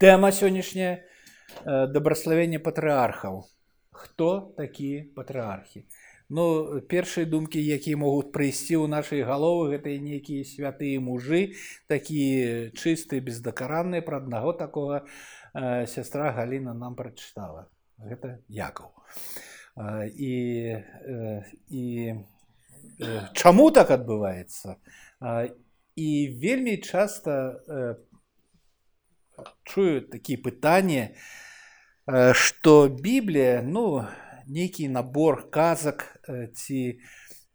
[0.00, 1.04] Тэма сённяшняя
[1.92, 3.44] дабраславення патрыархаў.
[3.92, 5.84] Хто такія патрыархі?
[6.30, 13.20] Ну першыя думкі, якія могуць прыйсці ў нашай галовы, гэта нейкія святыя мужы, такія чыстыя,
[13.20, 15.04] бездакаранныя пра аднаго такога
[15.52, 17.68] э, сястра Галіна нам прачытала.
[17.98, 18.94] Гэта якаў.
[19.76, 21.84] Э, і, э, і
[23.04, 24.80] э, чаму так адбываецца?
[25.20, 25.50] Э,
[25.98, 26.10] і
[26.40, 28.00] вельмі часта э,
[29.64, 31.16] чую такие пытания,
[32.06, 34.06] э, что Библия, ну,
[34.46, 36.20] некий набор казак
[36.54, 36.98] ці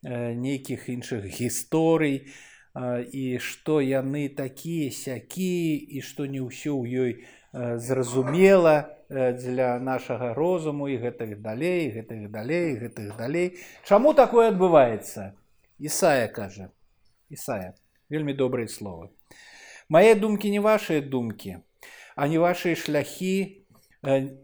[0.03, 2.31] э, нейкіх іншых гісторый
[2.75, 6.51] і што яны такія сякія і што не ў
[6.83, 13.57] ёй э, зразумела для нашага розуму і гэтых далей гэтых далей гэтых далей.
[13.85, 15.37] Чаму такое адбываецца?
[15.79, 16.71] Ісая кажа.
[17.29, 17.75] Ісая
[18.09, 19.09] вельмі добрыя словы
[19.89, 21.57] Мае думкі не вашыя думкі
[22.15, 23.65] а не ваши шляхі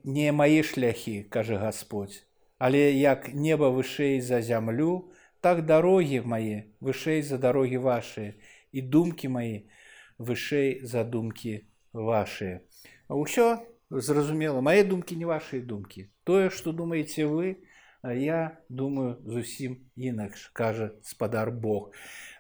[0.04, 2.28] не мае шляхі кажа Господь.
[2.58, 8.38] Але як неба вышэй за зямлю так дарогі мае вышэй за дарогі вашыя
[8.72, 9.66] і думкі мае
[10.18, 12.62] вышэй за думкі вашыя.
[13.10, 14.62] Ўсё зразумела.
[14.62, 16.10] Мае думкі не вашыя думкі.
[16.24, 17.58] Тое што думаеце вы
[18.04, 21.94] я думаю зусім інакш кажа спадар Бог.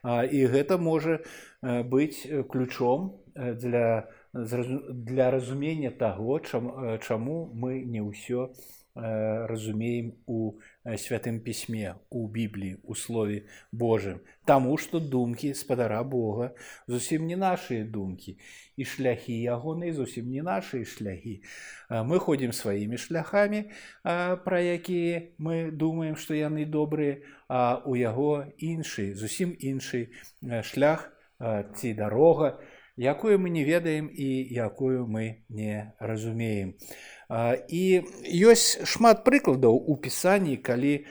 [0.06, 1.22] І гэта можа
[1.62, 8.54] быць ключом для для разумення таго чаму мы не ўсё
[8.96, 14.20] разумеем у святым пісьме у бібліі у слове Божым.
[14.44, 16.52] Таму што думкі спадара Бога
[16.88, 18.36] зусім не нашыя думкі
[18.76, 21.40] і шляхі ягоны зусім не нашыя шляхі.
[21.88, 23.72] Мы ходзім сваімі шляхамі
[24.04, 30.12] пра якія мы думаем што яны добрыя а у яго іншы зусім іншы
[30.64, 31.16] шлях
[31.76, 32.59] ці дарога,
[32.97, 36.75] якую мы не ведаем і якую мы не разумеем.
[37.70, 41.06] І ёсць шмат прыкладаў у пісанні, калі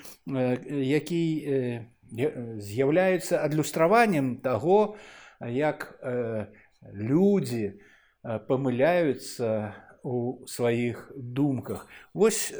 [0.69, 1.23] які
[2.11, 4.97] з'яўляюцца адлюстраваннем таго,
[5.41, 5.97] як
[6.93, 7.81] людзі
[8.21, 11.89] памыляюцца у сваіх думках.
[12.13, 12.53] Вось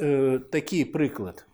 [0.51, 1.45] такі прыклад.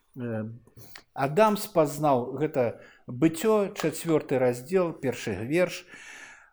[1.14, 5.88] Адам спазнаў гэта быццё чацвёрты раздзел першы верш,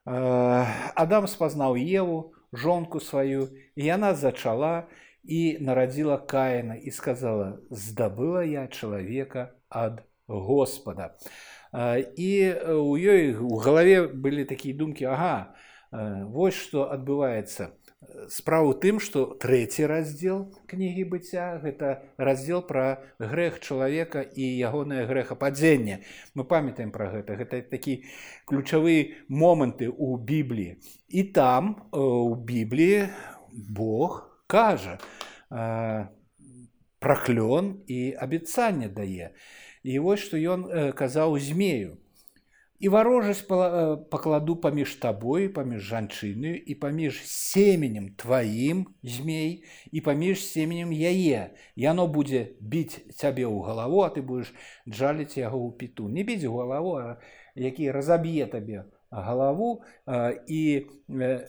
[0.04, 4.87] Адам спазнаў Еву, жонку сваю, і яна зачала
[5.25, 11.16] і нарадзіла каіна і сказала: здабыла я чалавека ад Господа.
[12.16, 15.56] І у ёй у галаве былі такія думкі: Ага,
[16.28, 17.72] вось што адбываецца
[18.30, 25.06] справа ў тым што трэці раздзел кнігі быцця гэта раздзел пра грэх чалавека і ягонае
[25.10, 26.02] грэхападзенне.
[26.34, 27.34] Мы памятаем пра гэта.
[27.38, 28.04] Гэта такі
[28.47, 30.78] ключавыя моманты ў бібліі.
[31.08, 33.10] І там у бібліі
[33.50, 34.98] Бог кажа
[36.98, 39.34] праклён і абяцанне дае.
[39.84, 41.98] І вось што ён казаў змею
[42.80, 50.90] і варожасць пакладу паміж табой паміж жанчынаю і паміж семенем тваім змей і паміж семенем
[50.90, 51.54] яе.
[51.76, 54.54] Яно будзе біць цябе ў галаву а ты будешь
[54.88, 56.98] джаліць яго ў піту не біць галаву
[57.54, 59.82] які разаб'е табе галаву
[60.48, 60.62] і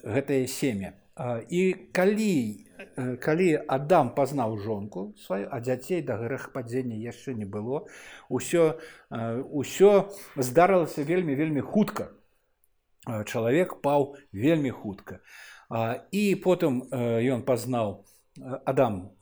[0.05, 1.61] гэтае семя і
[1.95, 2.65] калі
[3.23, 7.87] калі адам пазнаў жонку сваю а дзяцей да грэхападзення яшчэ не было
[8.27, 8.75] ўсё
[9.11, 12.11] ўсё здарылася вельмі вельмі хутка.
[13.05, 15.23] Чалавек паў вельмі хутка.
[16.11, 18.03] І потым ён пазнаў
[18.65, 19.15] адам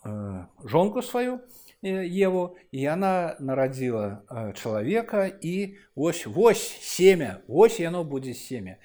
[0.65, 1.45] жонку сваю
[1.85, 4.25] еву яна нарадзіла
[4.57, 8.81] чалавека і вось вось семя вось яно будзе семя.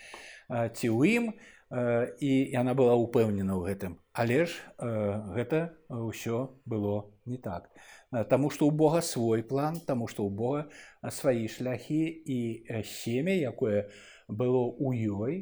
[0.49, 3.93] Ці ў ім і і яна была ўпэўнена ў гэтым.
[4.17, 4.57] Але ж
[5.37, 7.69] гэта ўсё было не так.
[8.33, 10.61] Таму што ў Бога свой план таму што ў Бога
[11.13, 12.39] свае шляхі і
[12.89, 13.93] семя якое
[14.29, 15.35] было ў ёй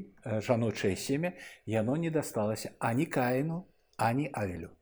[0.43, 1.35] жаночае семя
[1.67, 4.75] яно не дасталася ані каіну ані авелю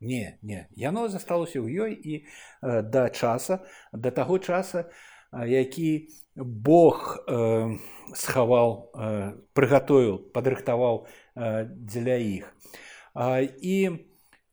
[0.00, 0.68] не не.
[0.72, 2.14] Яно засталося ў ёй і
[2.62, 3.60] да часа
[3.92, 4.88] да таго часа
[5.32, 7.76] які Бог э,
[8.14, 12.54] схаваў э, прыгатовіў падрыхтаваў э, дзеля іх.
[13.60, 13.76] І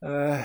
[0.01, 0.39] э,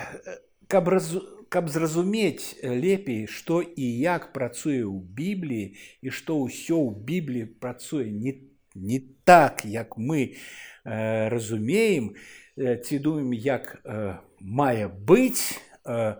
[0.67, 1.17] каб раз
[1.51, 8.07] каб зразумець лепей што і як працуе ў бібліі і што ўсё ў бібліі працуе
[8.07, 10.39] не не так як мы
[10.85, 12.15] э, разумеем
[12.55, 16.15] ці думаем як э, мае быць э,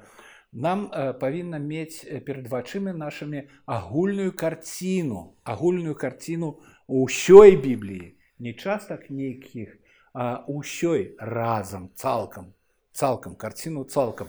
[0.51, 6.59] нам э, павінна мець перад вачымі нашымі агульную карціну агульную карціну
[6.91, 9.77] ўсёй бібліі не частак нейкіх
[10.13, 12.51] а ўсёй разам цалкам
[12.91, 14.27] цалкам карціну цалкам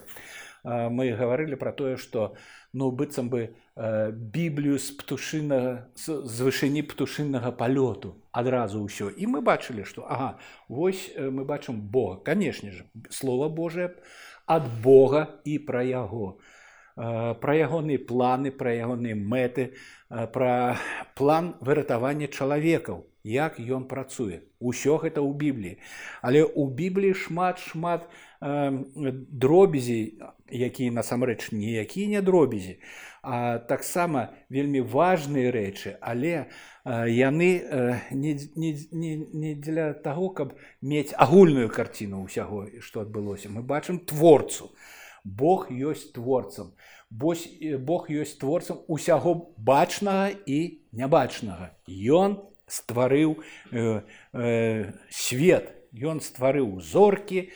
[0.62, 2.38] мы гаварылі пра тое што
[2.72, 9.82] ну быццам бы біблію з птушынага з вышыні птушыннага палёту адразу ўсё і мы бачылі
[9.82, 10.38] што ага
[10.68, 12.22] вось мы бачым бога.
[12.22, 13.90] Канешне ж слова Божае
[14.46, 16.38] ад Бога і пра яго.
[16.96, 19.72] Пра ягоныя планы пра ягоныя мэты
[20.08, 20.76] пра
[21.16, 24.42] план выратавання чалавекаў як ён працуе.
[24.60, 25.78] Усё гэта ў бібліі.
[26.20, 28.10] Але ў бібліі шмат шмат
[28.42, 30.18] дробязей
[30.52, 32.78] якія насамрэч ніякія не дробязі
[33.22, 35.94] а таксама вельмі важныя рэчы.
[36.02, 36.50] Але
[36.84, 37.50] яны
[38.10, 43.48] не, не, не, не для таго каб мець агульную карціну ўсяго што адбылося.
[43.48, 44.74] Мы бачым творцу.
[45.22, 46.74] Бог ёсць творцам.
[47.10, 51.78] Бог ёсць творцам усяго бачнага і нябачнага.
[51.86, 53.38] Ён стварыў
[53.70, 54.02] э,
[54.34, 55.78] э, свет.
[55.94, 57.52] Ён стварыў зоркі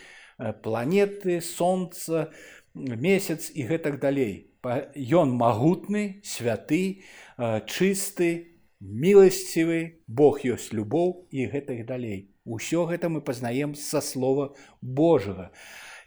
[0.62, 2.31] планеты солнца
[2.76, 7.00] месяц і гэтак далей ён магутны святы
[7.38, 14.52] э, чысты міласцівы Бог ёсць любоў і гэтых далей усё гэта мы пазнаем са слова
[14.81, 15.50] Божага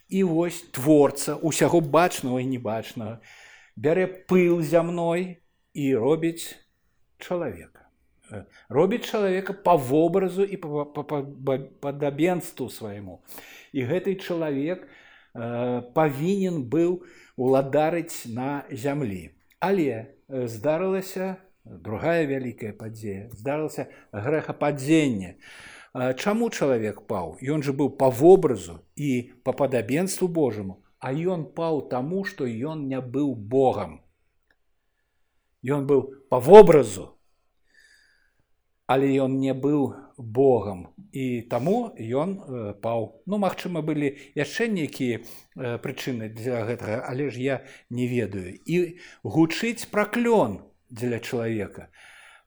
[0.09, 3.19] і вось творца усяго бачнага і небачнага
[3.75, 5.41] бярэ пыл зямной
[5.73, 6.53] і робіць
[7.17, 7.89] чалавека
[8.69, 10.57] робіць чалавека па вобразу і
[11.81, 13.21] падабенству свайму.
[13.73, 14.87] І гэты чалавек э,
[15.33, 17.03] павінен быў
[17.37, 19.31] уладарыць на зямлі.
[19.59, 25.35] Але здарылася другая вялікая падзея, здарылася грэхападзенне.
[25.93, 27.37] Чаму чалавек паў?
[27.41, 32.87] Ён жа быў па вобразу і па падабенству Божаму, а ён паў таму, што ён
[32.87, 34.01] не быў Богам.
[35.65, 37.18] Ён быў па вобразу,
[38.89, 43.21] але ён не быў Богам і таму ён э, паў.
[43.29, 47.55] Ну магчыма, былі яшчэ нейкія э, прычыны для гэтага, але ж я
[47.93, 48.57] не ведаю.
[48.65, 51.93] І гучыць праклён дзеля чалавека.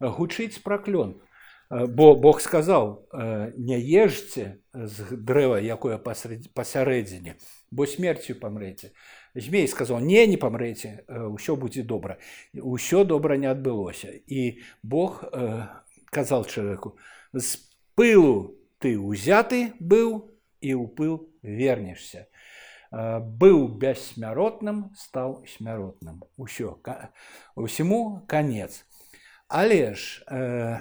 [0.03, 1.23] гучыць праклён.
[1.71, 3.09] Бо Бог сказаў:
[3.57, 7.39] не ешце з дрэва, якое пасярэдзіне,
[7.71, 8.93] бо смерцю памрэце.
[9.35, 12.19] Змей сказаў: не не памрэце, ўсё будзе добра.
[12.53, 14.13] Усё добра не адбылося.
[14.27, 15.25] І Бог
[16.13, 16.99] казал человеку,
[17.33, 17.57] с
[17.95, 20.31] пылу ты узяты был
[20.61, 22.29] и у пыл вернешься.
[22.91, 26.25] Был бессмяротным, стал смяротным.
[26.37, 26.79] Усё,
[27.57, 28.85] усему конец.
[29.53, 30.81] Але ж э,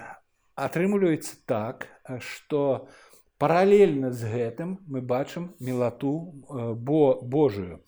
[0.55, 1.91] атрымліваецца так,
[2.23, 2.87] што
[3.35, 7.83] паралельна з гэтым мы бачым мелату э, бо Божую.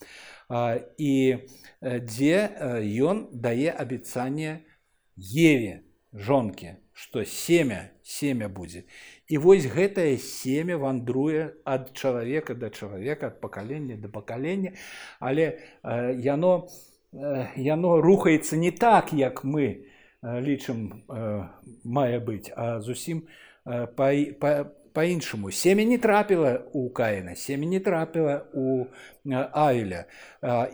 [0.52, 1.48] Э, і
[1.80, 2.36] дзе
[3.00, 4.68] ён дае абяцанне
[5.16, 8.86] Еве жонкі што семя семя будзе.
[9.28, 14.78] І вось гэтае семя вандруе ад чалавека да чалавека ад пакалення да пакалення.
[15.20, 16.70] Але э, яно
[17.14, 19.82] э, яно рухаецца не так як мы э,
[20.22, 21.50] лічым э,
[21.84, 23.26] мае быць а зусім
[23.66, 28.86] э, па, па, по-іншаму семя не трапіла у каіна семя не трапіла у
[29.26, 30.06] аіля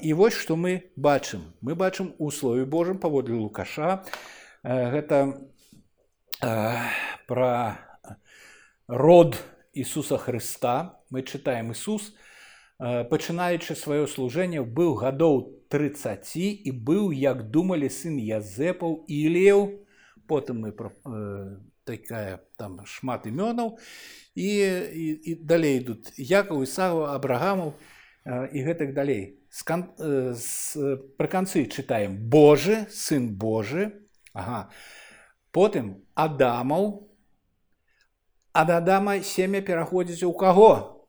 [0.01, 1.55] і вось што мы бачым.
[1.61, 4.03] Мы бачым у слове Божым паводле лукаша
[4.63, 5.41] гэта
[7.27, 7.77] про
[8.87, 9.37] род
[9.73, 10.99] Ісуса Хрыста.
[11.09, 12.13] Мы чытаем Ісус,
[12.79, 16.25] пачынаючы сваё служэнне быў гадоў 30
[16.65, 19.85] і быў як думалі сын язэпаў і леў.
[20.25, 23.77] Потым мы э, такая там шмат імёнаў.
[24.35, 24.49] І,
[24.93, 27.73] і, і далей ідут якаў ісагу абрагамаў
[28.25, 29.41] э, і гэтак далей.
[29.49, 34.69] З, кан, э, з, пры канцы чытаем Божы сын Божы ага,
[35.51, 37.05] потым адамаў.
[38.53, 41.05] Ад адама семя пераходзіць у каго?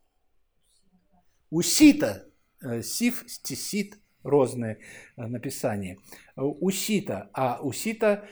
[1.50, 2.29] У сіта.
[2.61, 4.77] Сіф сцііт розныя
[5.17, 5.97] напісанні.
[6.37, 7.29] У сіта.
[7.33, 8.29] А у сіта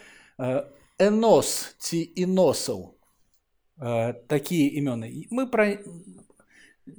[0.99, 2.95] энос ці і носаў
[4.28, 5.09] такія імёны.
[5.30, 5.78] Мы пра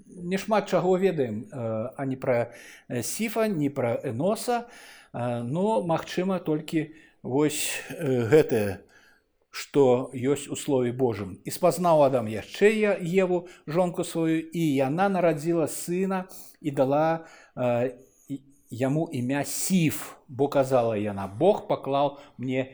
[0.08, 2.52] не шмат чаго ведаем а не пра
[2.90, 4.68] сіфа не пра эноса.
[5.14, 8.90] Но магчыма толькі вось гэтае
[9.52, 11.40] што ёсць у слове Божым.
[11.44, 16.30] І спазнаў Адам яшчэ я Еву жонку сваю і яна нарадзіла сына
[16.62, 17.26] і дала
[17.58, 17.98] э,
[18.70, 22.70] яму імя сіф, бо казала яна Бог паклаў мне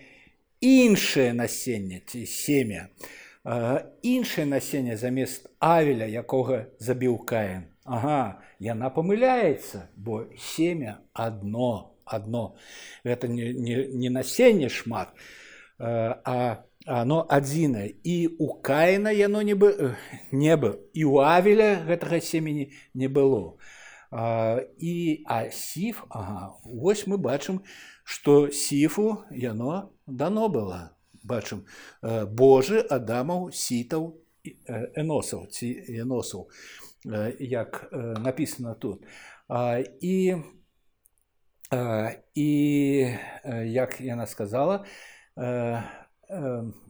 [0.59, 2.91] іншае насенне ці семя.
[3.45, 7.71] Э, іншае насенне замест авеля, якога забіў каен.
[7.85, 12.55] Ага, яна памыляецца, бо семя адно адно.
[13.03, 15.13] Гэта не, не, не насенне шмат.
[15.77, 19.95] Э, а оно адзінае і у каіна яно не бы э,
[20.31, 23.59] неба і у авеля гэтага семені не было
[24.79, 27.59] і а сіф ага, вось мы бачым
[28.05, 31.67] што сіфу яно дано было бачым
[32.01, 34.15] э, Божы адамаў сітаў
[34.95, 36.47] эносаў ці эносаў
[37.03, 39.03] як написано тут
[39.99, 40.15] і
[42.35, 42.49] і
[43.65, 44.85] як яна сказала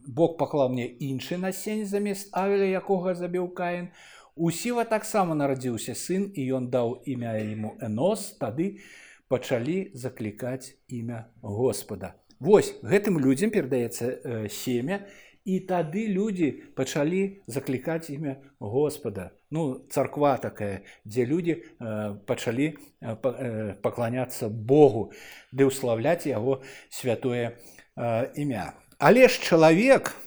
[0.06, 3.88] Бог паклаў мне іншы насень замест авеля якога забіў каін.
[4.36, 8.36] У сіва таксама нарадзіўся сын і ён даў імя яму энос.
[8.40, 8.80] Тады
[9.28, 12.14] пачалі заклікаць імя Господа.
[12.40, 15.25] Вось гэтым людзям перадаецца семя і
[15.62, 19.30] тады людзі пачалі заклікаць імя Господа.
[19.50, 25.14] Ну царква такая дзе людзі э, пачалі э, пакланяцца Богу
[25.54, 28.74] ды ўславляць яго святое э, імя.
[28.98, 30.18] Але ж чалавек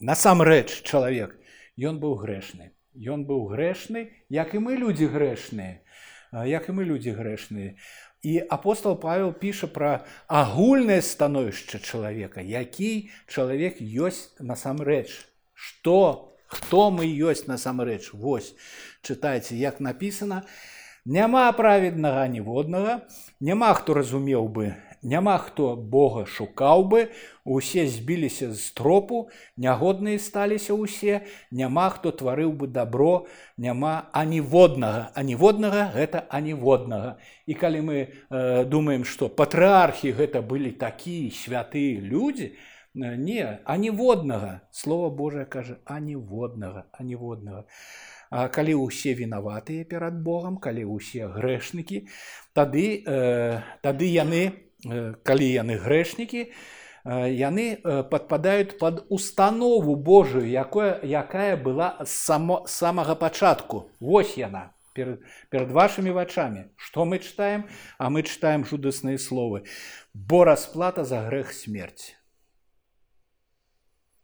[0.00, 1.40] насамрэч чалавек
[1.80, 2.76] ён быў грэшны.
[2.92, 5.80] Ён быў грэшны як і мы людзі грэшныя.
[6.30, 7.80] Як і мы людзі грэшныя
[8.22, 15.08] і апостол павел піша пра агульнае становішча чалавека які чалавек ёсць насамрэч.
[15.54, 18.12] Што хто мы ёсць насамрэч?
[18.12, 18.52] Вось
[19.00, 20.44] чытайце як напісана.
[21.04, 23.08] Няма праведнага ніводнага.
[23.40, 27.00] Няма хто разумеў бы няма хто Бога шукаў бы,
[27.44, 33.26] усе збіліся з тропу, нягодныя сталіся ўсе, няма хто тварыў бы добро,
[33.56, 37.16] няма аніводнага, аніводнага гэта аніводнага.
[37.46, 42.52] І калі мы э, думаем, што патрыархі гэта былі такія святыя людзі,
[42.94, 47.64] не аніводнага слова Божае кажа аніводнага аніводнага
[48.30, 52.06] калі ўсе вінаватыя перад Богом калі ўсе грэшнікі
[52.54, 54.69] тады э, тады яны
[55.22, 56.52] калі яны грэшнікі
[57.04, 63.90] яны падпадаюць под установу Божую якое якая была само самага пачатку.
[64.00, 65.20] Вось яна перед,
[65.50, 67.68] перед вашими вачами что мы читаем
[67.98, 69.64] а мы читаем жудасныя словы.
[70.14, 72.16] Бо расплата за грэх смерць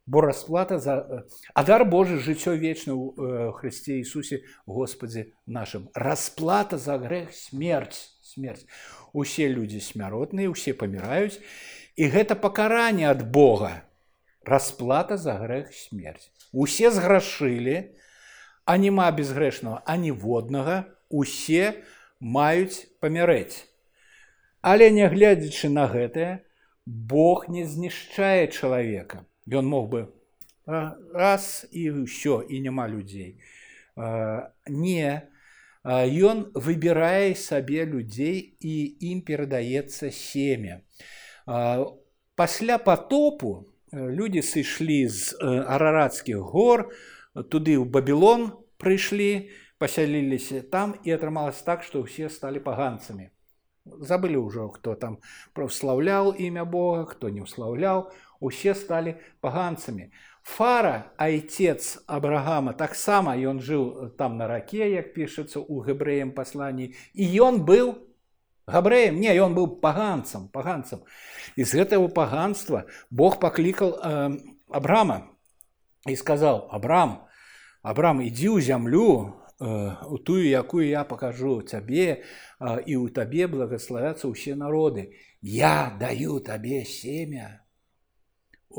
[0.07, 7.35] бо расплата за адар Божий жыццё вечна ў Христе Ісусе Господі нашим расплата за грэх
[7.35, 8.67] смерць смерць.
[9.13, 11.39] Усе людзі смяротныя усе паміраюць.
[11.97, 13.87] І гэта пакаранне ад Бога.
[14.43, 16.31] Расплата за грэх смерць.
[16.53, 17.97] Усе зграшылі
[18.67, 20.77] а няма безгрэшнага аніводнага
[21.09, 21.87] усе
[22.19, 23.63] маюць памярэць.
[24.61, 26.43] Але нягледзячы на гэтае
[26.87, 29.23] Бог не знішчае чалавека.
[29.47, 30.03] Ён мог бы
[30.67, 33.39] раз і ўсё і няма людзей.
[33.95, 35.23] Не не
[35.87, 38.75] ён выбірае сабе людзей і
[39.15, 40.83] ім перадаецца семя.
[42.35, 46.91] Пасля потопу людзі сышлі з арарадскіх гор,
[47.47, 53.31] туды ў Бабілон прыйшлі, пасяліліся там і атрымалось так, што ўсе сталі паганцамі.
[53.87, 55.23] Забылі ўжо, хто там
[55.55, 58.11] прослаўляў імя Бога, хто не ўслаўляў,
[58.43, 60.11] усе сталі паганцамі.
[60.47, 66.95] Фара, айцец Абрагама, таксама ён жыў там на раке, як пішацца ў гэбрэем пасланні.
[67.19, 67.99] І ён быў
[68.71, 71.03] габрэем, не, ён быў паганцам, паганцам.
[71.59, 74.39] І з гэтага паганства Бог паклікаў э,
[74.71, 75.35] Абрама
[76.07, 77.27] і сказаў: Абрам,
[77.83, 83.51] Абрам, ідзі ў зямлю, э, у тую, якую я пакажу цябе, э, і ў табе
[83.51, 85.11] благаславяцца ўсе народы.
[85.43, 87.66] Я даю табе семя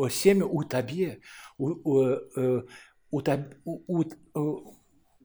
[0.09, 1.19] семя у табе
[1.57, 2.61] у, у, э,
[3.11, 3.21] у,
[3.65, 4.77] у, у,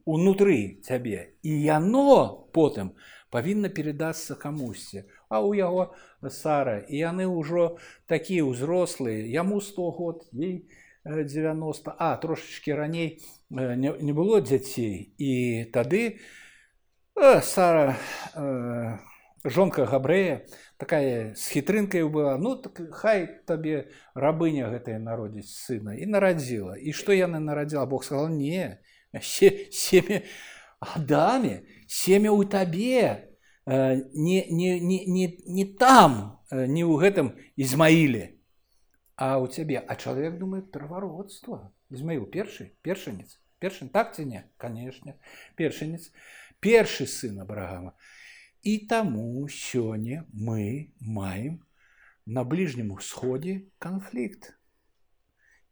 [0.05, 2.91] унутры цябе і яно потым
[3.29, 5.95] павінна перадасться камусьці а у яго
[6.27, 10.67] сара і яны ўжо такія ўзрослыя яму 100 год ей
[11.05, 15.31] 90 а трошачки раней не, не было дзяцей і
[15.71, 16.19] тады
[17.15, 17.95] э, сара
[18.35, 18.97] э,
[19.43, 20.45] жонка габрэя
[20.77, 26.79] такая с хітрынкай была ну так хай табе рабыня гэтая народзіць сына і нарадзіла.
[26.79, 27.85] І што яны нарадзіла?
[27.85, 28.79] Бог сказал не
[29.21, 30.23] семя
[30.79, 33.29] адаме семя ў табе
[33.65, 38.39] не, не, не, не, не там не ў гэтым ізмаіле
[39.15, 44.43] а у цябе а чалавек думает правародства ізмаіл першы першанец першын так ці не?
[44.57, 45.19] Канешне
[45.55, 46.11] першанец
[46.59, 47.95] першы сын абрагама
[48.89, 51.59] таму сёння мы маем
[52.25, 54.55] на бліжнім усходзе канфлікт.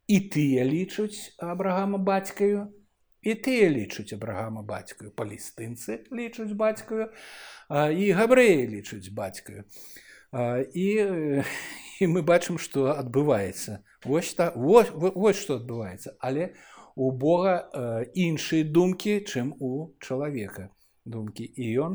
[0.06, 2.68] І тыя лічуць абрагама бацькаю,
[3.22, 7.08] і тыя лічуць абрагама бацькаю, палістынцы лічуць бацькаю
[7.70, 9.64] і габрэі лічуць бацькаю.
[10.74, 10.88] і,
[12.00, 16.54] і мы бачым што адбываецца вось, та, вось, вось што адбываецца але
[16.96, 17.68] у Бога
[18.14, 20.68] іншыя думкі чым у чалавека
[21.04, 21.92] думкі і ён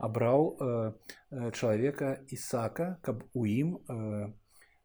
[0.00, 0.56] абраў
[1.52, 3.78] чалавека ісака каб у ім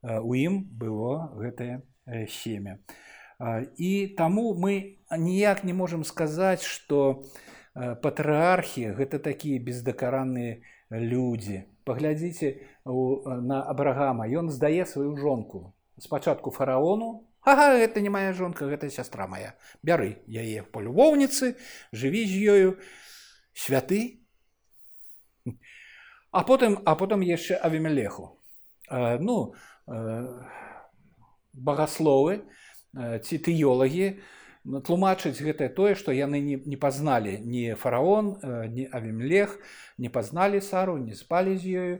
[0.05, 1.81] у ім было гэтае
[2.29, 2.77] семя.
[3.75, 7.25] І таму мы ніяк не можемм сказаць што
[7.75, 11.65] патрыархі гэта такія бездакаранныя людзі.
[11.85, 12.55] Паглядзіце
[12.85, 14.25] на абрагама.
[14.25, 15.75] Ён здае сваю жонку.
[15.99, 17.27] Спачатку фараону.
[17.45, 19.53] Ага, гэта не моя жонка гэта сястра моя
[19.85, 21.53] бяры яе по любоўніцы
[21.93, 22.69] жыві з ёю.
[23.53, 24.24] Святы
[26.31, 28.37] а потым а потым яшчэ авімелеху.
[29.19, 29.53] Ну
[31.53, 32.43] багасловы
[32.95, 34.19] ці тэолагі
[34.65, 38.35] тлумачыць гэтае тое што яны не, не пазналі ні фараон
[38.73, 39.59] не авімлех
[39.97, 41.95] не пазналі сару не спалі з ёю.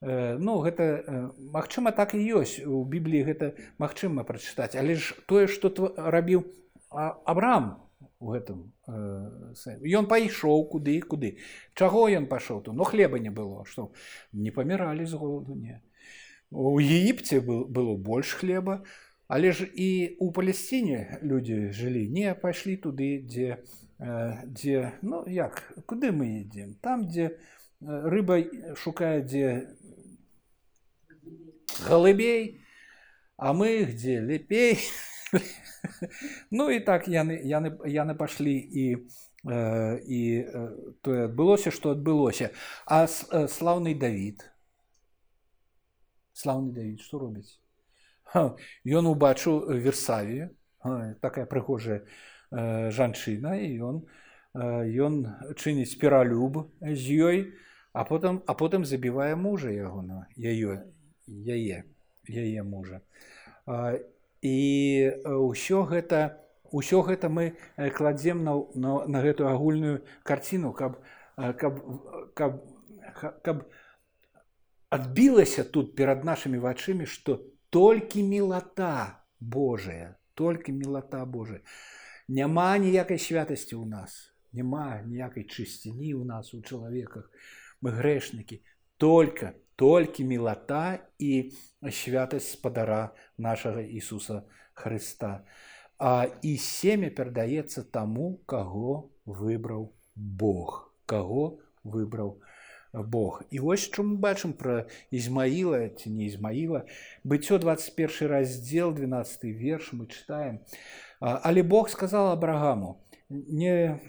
[0.00, 2.64] Ну гэта магчыма так і ёсць.
[2.64, 4.72] У бібліі гэта магчыма прачытаць.
[4.76, 6.44] Але ж тое што рабіў
[6.90, 7.89] абрам
[8.20, 11.36] у гэтым ён пайшоў куды куды.
[11.74, 13.92] Чаго ён пашоў то но хлеба не было што
[14.32, 15.80] не паміралі з голаду не.
[16.50, 18.84] У егіпце был, было больш хлеба.
[19.30, 23.62] Але ж і у палесціне людзі жылі не пайшлі туды дзе
[24.44, 27.38] дзе ну як куды мы ідзем там дзе
[27.80, 28.42] рыба
[28.74, 29.70] шукае дзе
[31.86, 32.58] галыбей
[33.36, 34.82] а мы где лепей
[36.50, 38.86] ну і так яны яны яны пашлі і
[39.40, 40.20] і
[41.00, 42.50] тое адбылося што адбылося
[42.84, 44.44] а слаўны давід
[46.36, 47.56] слаўны давід што робіць
[48.34, 50.50] ён убачыў версаві
[51.24, 52.04] такая прыгожая
[52.90, 54.04] жанчына і ён
[54.54, 55.14] ён
[55.56, 57.38] чыніць пералюб з ёй
[57.92, 60.84] а потым а потым забівае мужа яго на яе
[61.26, 61.84] яе
[62.28, 63.00] яе мужа.
[63.66, 64.04] І
[64.42, 66.40] ўсё гэта
[66.72, 67.56] ўсё гэта мы
[67.96, 71.02] кладзем на, на, на гэтую агульную карціну каб
[71.36, 71.82] каб
[72.34, 72.64] каб
[73.42, 73.68] каб
[74.90, 81.60] адбілася тут перад нашымі вачымі што толькі мілата Божая толькі мілата Божая.
[82.28, 87.30] Няма ніякай святасці ў нас няма ніякай чысціні ў нас у чалавеках.
[87.80, 88.60] Мы грэшнікі
[88.98, 91.56] только толькі мілата і
[91.88, 94.44] святасць спадара нашага Ісуса
[94.76, 95.48] Хрыста.
[95.96, 102.40] А і семя перадаецца таму, каго выбраў Бог, каго выбраў
[102.92, 103.42] Бог.
[103.48, 106.84] І вось што мы бачым пра Ізмаіла ці не Ізмаіла.
[107.24, 110.60] быццё 21 раздзел 12 верш мы чытаем.
[111.20, 114.00] Але Бог сказал абрагаму: не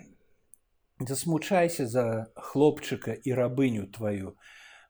[1.00, 4.36] засмучайся за хлопчыка і рабыню тваю,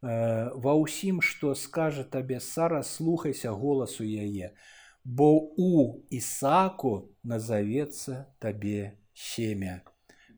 [0.02, 4.54] ва ўсім што скажа табе сара слухайся голасу яе
[5.04, 9.82] бо у ісаку назавецца табе семя.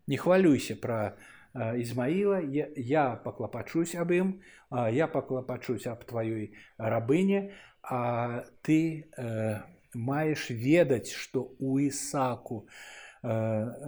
[0.07, 1.15] Не хвалюйся пра
[1.53, 4.29] ізмаіла я, я паклапачусь аб ім
[4.71, 7.51] я паклапачусь аб тваёй рабыне
[7.83, 9.59] а ты э,
[9.93, 13.29] маеш ведаць што у ісаку э,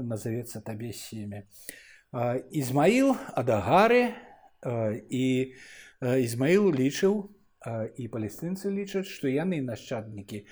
[0.03, 1.47] назавецца табе семя.
[2.51, 4.13] Ізмаіл адагары
[4.65, 5.53] і
[6.01, 7.29] Ізмаіл лічыў
[7.97, 10.45] і палестынцы лічаць, што яны нашчаднікі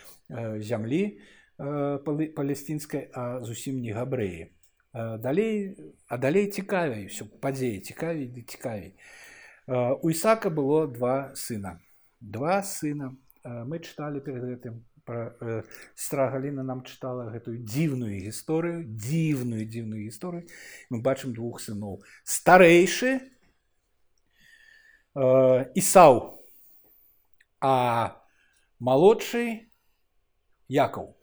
[0.61, 1.19] зямлі
[1.57, 4.49] палесцінскай, а зусім не габрэі.
[4.93, 8.93] Далей, а далей цікавей ўсё падзеі цікавей ды цікавей.
[9.67, 11.81] У Ісака было два сына.
[12.21, 13.17] Два сына.
[13.43, 14.85] Мы чыталі перад гэтым
[15.95, 20.47] страгаліна нам чытала гэтую дзіўную гісторыю, дзіўную дзіўную гісторыю.
[20.89, 22.05] Мы бачым двух сыноў.
[22.23, 23.32] Старэйшы
[25.13, 26.41] Ісаў,
[27.61, 27.73] а
[28.81, 29.69] малодшы
[30.73, 31.13] Якаў.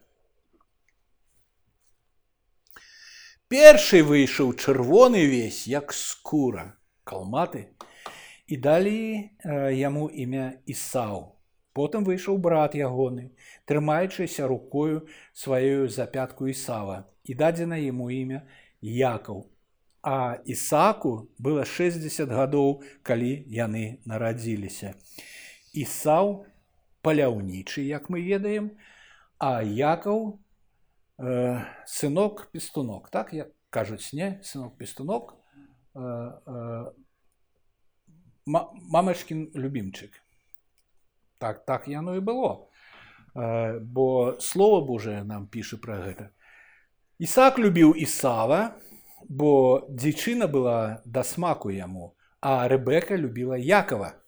[3.51, 7.75] Першы выйшаў чырвоны ўвесь, як скура, калматы,
[8.47, 9.35] і далі
[9.75, 11.35] яму імя Ісаў.
[11.75, 13.35] Потым выйшаў брат ягоны,
[13.67, 18.47] трымаючыся рукою сваёю запятку Ісава і дадзена яму імя
[18.79, 19.51] Якаў,
[20.03, 24.95] а ісаку было 60 гадоў калі яны нарадзіліся.
[25.77, 26.47] Ісаў
[27.03, 28.73] паляўнічы як мы ведаем
[29.39, 30.41] а якаў
[31.19, 33.11] э, сынок пестунок.
[33.11, 34.41] Так як кажуць не?
[34.43, 35.37] Сынок пестунок
[35.95, 36.93] э, э,
[38.47, 40.17] мамачкін любімчык.
[41.39, 42.69] Так так яно і было.
[43.35, 46.33] Э, бо слово Божае нам піша пра гэта.
[47.21, 48.81] Ісак любіў ісава
[49.29, 54.21] бо дзічына была да смаку яму, а Рэбека любіла Якова.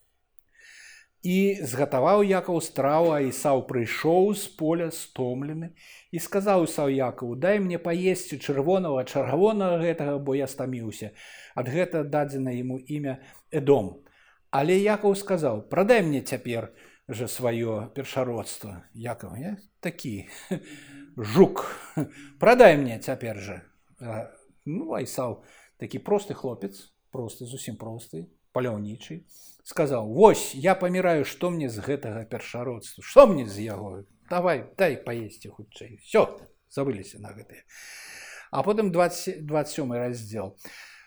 [1.23, 5.71] і згатаваў якаў страву а ісаў прыйшоў з поля стомлены
[6.11, 11.15] і сказаў ісаў якаву дай мне паесці чырвонага чырвонага гэтага бо я стаміўся.
[11.55, 13.23] Ад гэта дадзена яму імя
[13.55, 14.03] эдом
[14.51, 16.75] але якаў сказаў прадай мне цяпер
[17.07, 20.27] жа сваё першародства якаў я такі
[21.17, 21.71] жук.
[22.43, 23.63] Прадай мне цяпер жа
[24.65, 25.43] ну айсаў
[25.79, 29.25] такі просты хлопец просты зусім просты паляўнічы
[29.65, 33.03] сказаў вось я паміраю што мне з гэтага першародства?
[33.03, 36.27] Што мне з яго давай дай паесці хутчэй все
[36.69, 37.65] забыліся на гэтые
[38.53, 40.57] а потым 20 27 раздзел.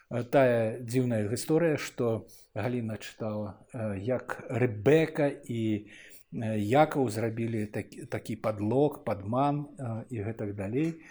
[0.10, 2.26] Тая дзіўная гісторыя што
[2.58, 3.62] галіна чытала
[4.02, 5.90] як рэбека і
[6.34, 9.66] якаў зрабілі такі, такі подлог падман
[10.10, 11.06] і гэтак далей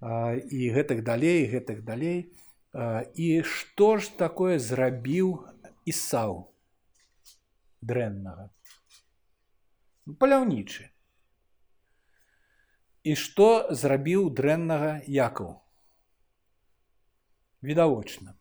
[0.00, 2.32] і гэтак далей гэтак далей.
[3.14, 5.44] І што ж такое зрабіў
[5.84, 6.48] ісаў
[7.84, 8.48] дрэннага?
[10.06, 10.88] Ну, паляўнічы.
[13.04, 15.60] І што зрабіў дрэннага якаў?
[17.60, 18.36] Відавочна.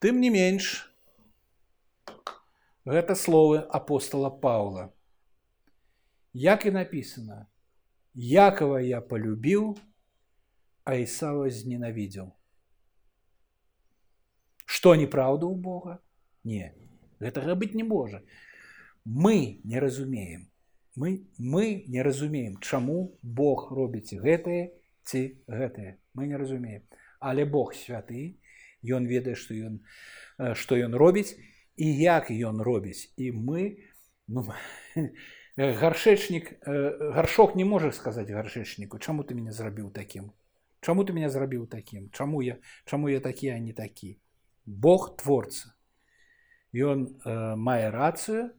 [0.00, 0.90] Тым не менш
[2.84, 4.90] гэта словы апостола паўла.
[6.32, 7.46] Як і написано
[8.14, 9.76] якова я полюбіў
[10.84, 12.30] а ісава зненавідзеў
[14.70, 15.98] што неправда ў бога?
[16.46, 16.72] Не
[17.20, 18.22] гэтага быць не можа
[19.04, 20.50] мы не разумеем.
[20.96, 24.72] Мы мы не разумеем чаму Бог робіць гэтае
[25.04, 26.82] ці гэтае мы не разумеем.
[27.20, 28.40] Але Бог святы
[28.82, 29.80] ён ведае што ён
[30.54, 31.36] што ён робіць
[31.76, 33.84] і як ён робіць і мы
[34.26, 34.46] ну,
[35.60, 36.52] гаршэчнік
[37.16, 40.32] гаршок не можа сказаць гаршэчніку чаму ты мяне зрабіў такім
[40.80, 44.16] чаму ты меня зрабіў такім чаму я чаму я такі а не такі
[44.66, 45.74] Бог творца.
[46.72, 48.54] Ён э, мае рацыю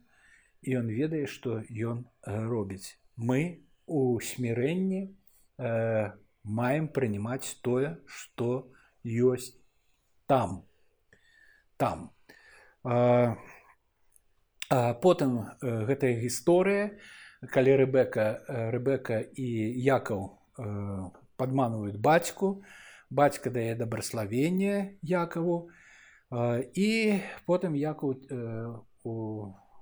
[0.62, 3.00] і ён ведае, што ён э, робіць.
[3.16, 6.12] Мы у смірэнні э,
[6.44, 8.68] маем прынимаць тое, што
[9.06, 9.56] ёсць
[10.28, 10.68] там.
[11.78, 12.12] Там.
[12.84, 13.38] А,
[14.72, 16.96] а потым э, гэтая гісторыя,
[17.52, 18.26] калі рэбека
[18.72, 19.48] рэбека і
[19.84, 20.66] якаў э,
[21.36, 22.64] падманваюць бацьку,
[23.12, 25.68] бацька дае дабраславенне якаву,
[26.32, 28.16] і потым як у,
[29.04, 29.14] у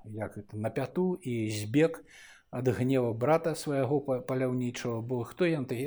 [0.05, 2.01] як это на пяту і збег
[2.49, 5.77] ад гнева брата свайго паляўнічого бо хто ён ты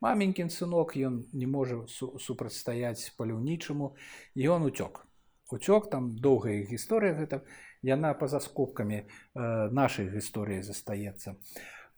[0.00, 3.94] маменькін сынок ён не можа су супрацьстаяць паляўнічаму
[4.34, 5.06] і он уцёк.
[5.52, 7.46] Уцёк там доўгая гісторыя гэта
[7.82, 9.04] яна па-за скобкамі э,
[9.70, 11.36] нашай гісторыі застаецца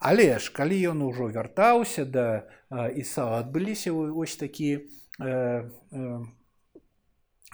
[0.05, 4.85] але ж калі ён ужо вяртаўся да э, іса адбыліся вось такі
[5.18, 6.20] э, э,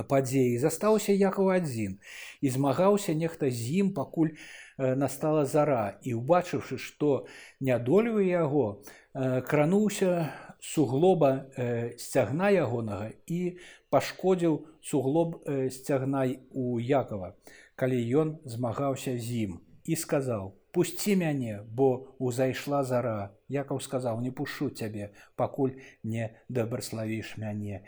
[0.01, 2.01] падзеі застаўся якаў адзін.
[2.41, 4.35] І змагаўся нехта з ім пакуль
[4.81, 6.01] настала зара.
[6.01, 7.29] І убачыўшы што
[7.61, 8.81] нядолю яго
[9.13, 10.33] крануўся
[10.65, 11.53] суглоба
[12.01, 13.61] сцягна ягонага і
[13.93, 17.37] пашкодзіў суглоб сцягнай у якова
[17.81, 19.53] калі ён змагаўся з ім
[19.89, 21.87] і сказаў пусці мяне бо
[22.29, 25.09] узайшла зара якаў сказаў не пушу цябе
[25.41, 25.73] пакуль
[26.15, 27.81] не дабраславіш мяне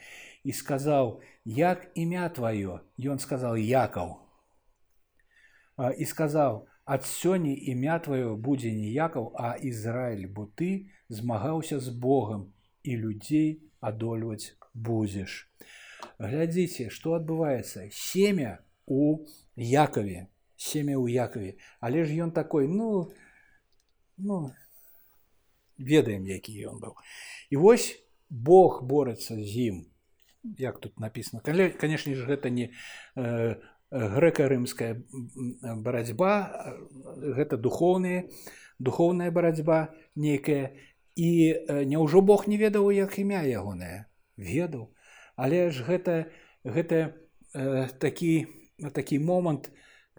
[0.44, 2.80] і сказаў як імя тваё?
[2.98, 4.16] Ён сказал якаў
[5.98, 11.94] і сказаў ад сёння імя тваё будзе не якаў а ізраиль бо ты змагаўся з
[12.08, 12.50] Богом
[12.82, 15.46] і людзей адольваць будзеш
[16.18, 17.88] глядзіце што адбываецца.
[17.92, 23.12] Семя у якаве семя ў якаве але ж ён такой ну
[24.16, 24.52] ну
[25.78, 26.94] ведаем які ён быў.
[27.50, 27.98] І вось
[28.30, 29.76] Бог борацца з ім
[30.58, 32.70] як тут написано конечно же гэта не
[33.16, 33.56] э,
[33.90, 35.02] грэка-рымская
[35.60, 36.32] барацьба
[37.18, 38.30] гэта духовная
[38.78, 40.74] духовная барацьба нейкая.
[41.14, 41.28] І
[41.68, 44.08] няўжо Бог не ведаў як імя ягонае?
[44.36, 44.90] Ведаў.
[45.36, 46.32] Але ж гэта
[46.64, 47.12] гэта
[47.54, 48.48] э, такі
[48.90, 49.70] такі момант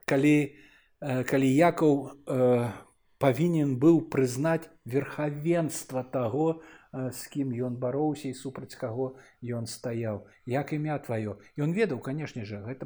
[0.05, 0.55] калі
[1.01, 2.71] э, калі якаў э,
[3.19, 6.61] павінен быў прызнаць верхавенства таго
[6.93, 10.29] з кім ён бароўся і супраць каго ён стаяў.
[10.45, 11.41] Як імя тваё?
[11.57, 12.85] Ён ведаў канешне же гэта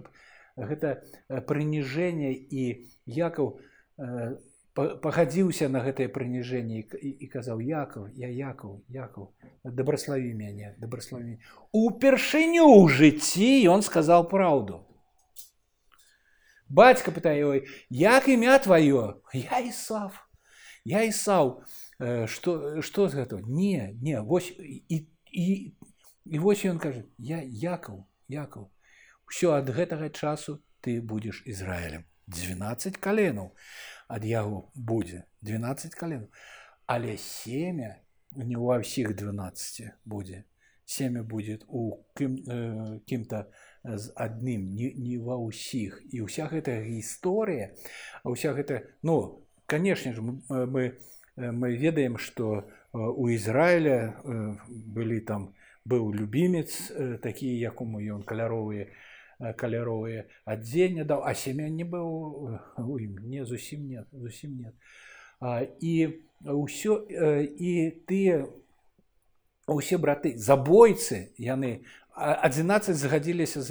[0.56, 3.60] гэта прыніжэнне і якаў
[4.78, 11.38] пагадзіўся на гэтае прыніжэнне і, і казаў якаў я якаў якаў дабраславі мяне дабраславі
[11.74, 14.87] упершыню ў жыцці ён сказаў праўду
[16.69, 19.21] бацька пытае ой як імя тваё?
[19.34, 20.27] Я ісав
[20.86, 21.63] я ісаў
[22.27, 23.43] что что з гэтага?
[23.47, 25.73] Не не вось і і
[26.25, 28.69] і вось ён кажа я якаў якаў
[29.27, 33.56] все ад гэтага часу ты будзеш ізраілем 12 каленаў
[34.08, 36.27] ад яго будзе 12 каленаў
[36.88, 37.99] але семя
[38.36, 40.43] не ва ўсіх 12 будзе
[40.88, 43.51] семя будет у кім, э, кім-то
[43.84, 46.02] з адным не, не ва ўсіх.
[46.13, 47.74] І ўся гэта гісторыя
[48.24, 50.84] ўся гэта ну конечно же мы, мы
[51.38, 54.18] мы ведаем что у ізраіля
[54.68, 55.54] былі там
[55.86, 58.90] быў любімец такі якому ён каляровыя
[59.56, 62.58] каляровыя адзення даў а семя не быў
[63.22, 64.76] не зусім нет зусім нет
[65.80, 65.94] і
[66.42, 67.72] ўсё і
[68.10, 68.50] тыя
[69.68, 71.86] усе браты забойцы яны
[72.17, 73.62] 11 згадзіліся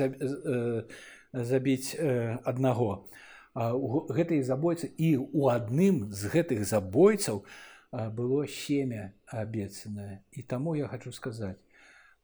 [1.33, 1.97] забіць
[2.45, 3.09] аднаго.
[3.57, 7.45] Гэтыя забойцы і у адным з гэтых забойцаў
[7.91, 11.57] было семя абецанае і таму я хочу сказаць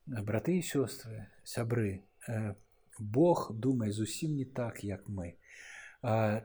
[0.07, 2.03] браты і сёстры сябры
[2.99, 5.35] Бог думае зусім не так як мы.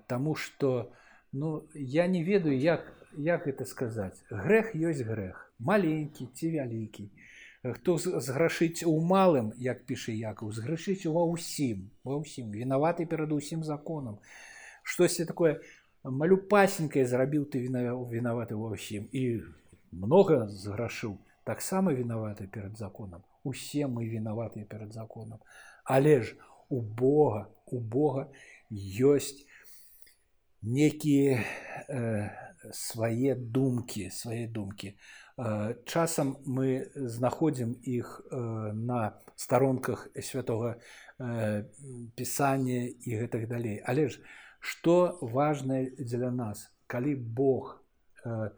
[0.07, 0.93] Таму что
[1.31, 4.23] ну я не ведаю як як гэта сказаць.
[4.29, 5.51] Грэх ёсць грэх.
[5.59, 7.09] Маленькі ці вялікі
[7.63, 13.63] хто зграшыць у малым як піша якаў зграшыць ва ўсім ва ўсім вінаваты перад усім
[13.63, 14.19] законам.
[14.83, 15.59] Штосьці такое
[16.03, 19.09] малюпасенькае зрабіў ты вінаваты ва ўсім.
[19.11, 19.41] І
[19.91, 23.23] много зграшыў таксама вінаваты перад законам.
[23.43, 25.39] Усе мы вінаватыя перад законам.
[25.83, 26.35] Але ж
[26.69, 28.29] у Бога у Бога
[28.71, 29.43] ёсць
[30.61, 31.43] некія
[31.89, 32.29] э,
[32.71, 34.93] свае думкі свае думкі.
[34.93, 35.26] э,
[35.85, 38.37] часам мы знаходзім іх э,
[38.73, 40.75] на старонках святого
[41.19, 41.63] э,
[42.15, 43.81] пісання і гэтых далей.
[43.85, 44.25] Але ж у
[44.59, 46.71] что важное для нас?
[46.87, 47.83] Калі Бог
[48.25, 48.49] э,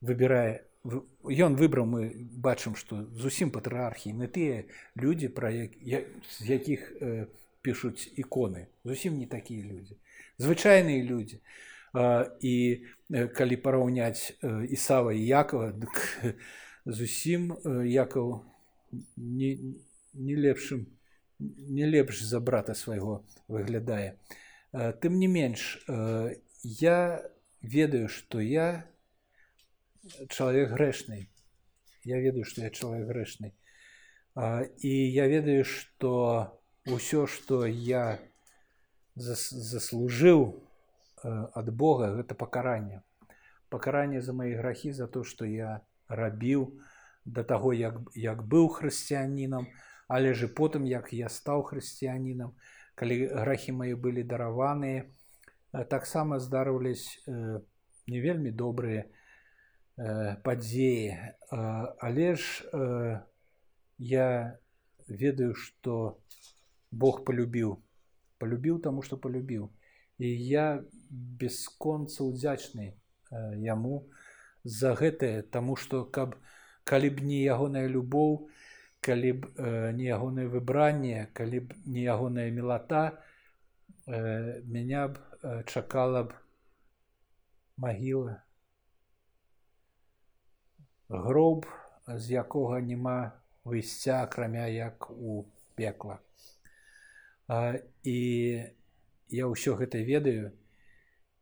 [0.00, 0.64] выбирае
[1.22, 4.66] ён выбраў мы бачым что зусім патрыархі не тыя
[4.98, 7.26] людзі пра як, я, з якіх э,
[7.62, 9.94] пішуць іконы зусім не такія людзі
[10.38, 12.54] звычайныя людзі э, і
[13.36, 14.32] калі параўняць
[14.68, 15.96] ісава і якова дык
[16.84, 17.52] зусім
[17.84, 18.42] якаў
[19.16, 19.76] не,
[20.14, 20.86] не лепшым
[21.42, 24.18] не лепш за брата свайго выглядае.
[24.72, 25.84] Тым не менш
[26.62, 27.22] я
[27.60, 28.86] ведаю что я
[30.28, 31.28] чалавек грэшны.
[32.04, 33.52] Я ведаю что я чалавек грэшны.
[34.78, 38.18] І я ведаю что ўсё что я
[39.14, 40.61] заслужыў
[41.24, 43.02] ад э, Бога гэта пакаранне
[43.68, 46.82] пакаранне за мои грахі за то что я рабіў
[47.24, 49.66] да таго як як быў хрысціянінам
[50.08, 52.54] але же потым як я стаў хрысціянінам
[52.94, 55.06] калі грахі мае былі дараваныя
[55.88, 59.06] таксама здарвались не вельмі добрыя
[60.42, 61.16] падзеі
[61.50, 63.22] але ж
[63.98, 64.58] я
[65.08, 66.18] ведаю что
[66.90, 67.78] Бог полюбіў
[68.38, 69.70] полюбіў таму что полюбіў
[70.18, 70.82] і я
[71.12, 72.94] бесконца удзячны
[73.30, 74.08] яму
[74.64, 75.42] за гэтае.
[75.42, 76.34] Таму что каб
[76.84, 78.52] калі б не ягоная любоў то
[79.02, 83.18] калі б э, не ягонае выбранне калі б не ягоная мелата
[84.06, 86.38] э, меня б э, чакала б
[87.76, 88.38] магіла.
[91.10, 91.66] Гроб
[92.06, 96.22] з якога няма выйсця акрамя як у пекла.
[98.06, 98.18] І
[99.28, 100.54] я ўсё гэта ведаю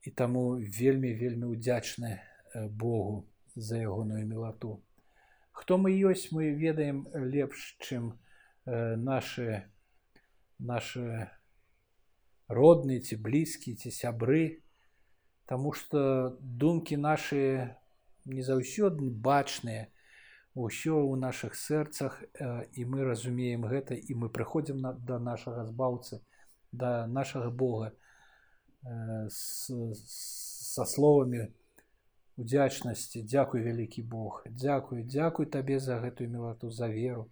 [0.03, 2.21] і таму вельмі вельмі удзячны
[2.55, 4.83] э, Богу за ягоную мелату
[5.53, 8.17] хто мы ёсць мы ведаем лепш чым
[8.65, 9.65] э, наши
[10.59, 11.31] наши
[12.51, 14.63] родныя ці блізкія ці сябры.
[15.47, 17.75] Таму что думкі наши
[18.25, 19.89] не заўсёды бачныя
[20.55, 22.23] ўсё ў наших сэрцах
[22.75, 26.21] і мы разумеем гэта і мы прыходзім на да нашага збаўцы
[26.73, 27.95] да нашага Бога
[28.85, 31.49] э, са словамі
[32.41, 34.43] удзячнасці дзякуй вялікі Бог!
[34.49, 37.31] Дзякуй дзякуй табе за гэтую мелату за веру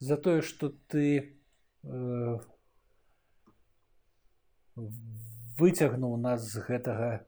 [0.00, 1.36] за тое что ты
[1.82, 2.38] э,
[5.58, 7.22] выцягнуў нас з гэтага э,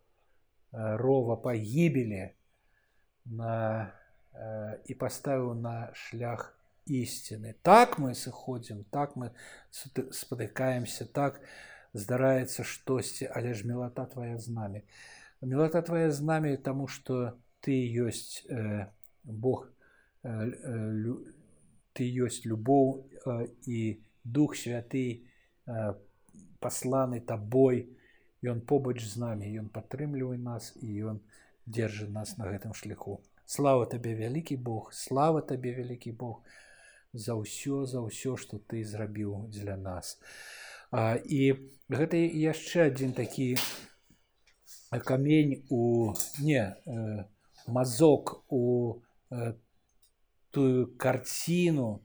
[0.73, 2.31] рова пагібелі
[3.27, 3.91] на
[4.33, 6.55] э, і паставіў на шлях
[6.87, 9.35] ісціны так мы сыходзім так мы
[9.71, 11.43] спатыкаемся так
[11.93, 14.83] здараецца штосьці але ж мелата твоя з намі
[15.41, 18.87] милота твоя з нами тому что ты ёсць э,
[19.25, 19.69] бог
[20.23, 21.25] э, э, лю,
[21.93, 25.25] ты ёсць любоў э, і дух святы
[25.67, 25.95] э,
[26.61, 27.89] пасланы табой
[28.43, 31.21] ён побач з нами ён падтрымлівае нас і ён
[31.67, 33.21] держы нас на гэтым шляху.
[33.47, 34.93] Слава табе вялікі бог!
[34.93, 36.45] Слава табе вялікі бог!
[37.13, 40.21] За ўсё за ўсё что ты зрабіў для нас
[40.93, 41.41] і
[41.91, 43.55] гэта яшчэ адзін такі
[44.99, 47.25] камень у не э,
[47.67, 49.55] мазок у э,
[50.51, 52.03] тую карціну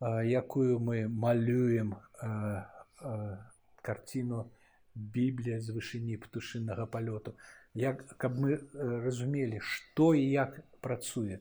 [0.00, 2.64] э, якую мы малюем э,
[3.02, 3.36] э,
[3.82, 4.50] карціну
[4.94, 7.36] біблія з вышыні птушынага палёту.
[7.74, 11.40] Як каб мы разумелі што і як працуе.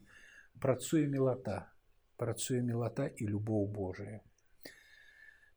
[0.59, 1.71] Працуе мелата
[2.17, 4.26] працуе мелата і любоў Божая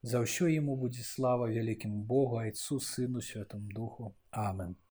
[0.03, 4.15] за ўсё яму будзе слава вялікім Богу айцу сыну святому духу.
[4.31, 4.77] Амен